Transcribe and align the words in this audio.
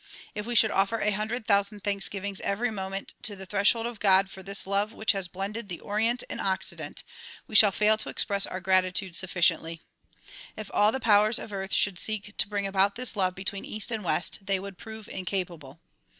If 0.33 0.47
we 0.47 0.55
should 0.55 0.71
offer 0.71 0.97
a 0.99 1.11
hundred 1.11 1.45
thousand 1.45 1.81
thanksgivings 1.83 2.41
every 2.41 2.71
moment 2.71 3.13
to 3.21 3.35
the 3.35 3.45
threshold 3.45 3.85
of 3.85 3.99
God 3.99 4.31
for 4.31 4.41
this 4.41 4.65
love 4.65 4.93
which 4.93 5.11
has 5.11 5.27
blended 5.27 5.69
the 5.69 5.79
Orient 5.79 6.23
and 6.27 6.41
Occident 6.41 7.03
we 7.45 7.53
shall 7.53 7.71
fail 7.71 7.97
to 7.99 8.09
express 8.09 8.47
our 8.47 8.59
gratitude 8.61 9.15
sufficiently. 9.15 9.79
If 10.57 10.71
all 10.73 10.91
the 10.91 10.99
powers 10.99 11.37
of 11.37 11.53
earth 11.53 11.71
should 11.75 11.99
seek 11.99 12.35
to 12.37 12.47
bring 12.49 12.65
about 12.65 12.95
this 12.95 13.15
love 13.15 13.35
between 13.35 13.63
east 13.63 13.91
and 13.91 14.03
west 14.03 14.39
they 14.41 14.59
would 14.59 14.79
prove 14.79 15.07
incapable. 15.07 15.79